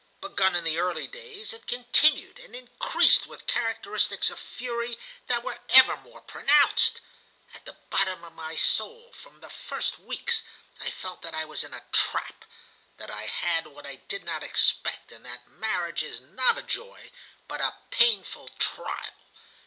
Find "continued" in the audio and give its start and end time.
1.67-2.39